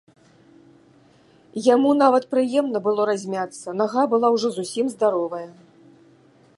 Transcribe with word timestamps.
Яму 1.73 1.89
нават 2.03 2.23
прыемна 2.33 2.77
было 2.89 3.01
размяцца, 3.11 3.67
нага 3.83 4.01
была 4.15 4.27
ўжо 4.39 4.47
зусім 4.57 4.85
здаровая. 4.97 5.45